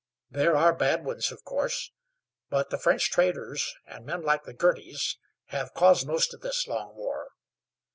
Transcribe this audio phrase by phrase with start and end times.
[0.31, 1.91] There are bad ones, of course;
[2.49, 5.17] but the French traders, and men like the Girtys,
[5.49, 7.27] have caused most of this long war.